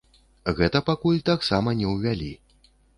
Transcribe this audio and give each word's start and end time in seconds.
Гэта 0.59 0.81
пакуль 0.89 1.23
таксама 1.31 1.77
не 1.85 1.95
ўвялі. 1.95 2.35